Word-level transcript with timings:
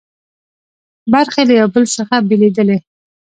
برخې 1.13 1.41
له 1.49 1.53
یو 1.59 1.67
بل 1.73 1.83
څخه 1.97 2.15
بېلېدلې. 2.27 2.77